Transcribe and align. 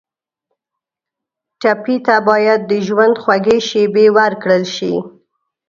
ټپي 1.61 1.95
ته 2.05 2.15
باید 2.27 2.61
د 2.69 2.71
ژوند 2.87 3.15
خوږې 3.23 3.57
شېبې 3.67 4.05
ورکړل 4.17 4.63
شي. 4.75 4.93